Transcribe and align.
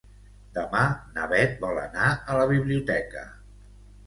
Demà 0.53 0.79
na 1.17 1.27
Bet 1.33 1.53
vol 1.67 1.83
anar 1.83 2.09
a 2.15 2.39
la 2.41 2.49
biblioteca. 2.53 3.29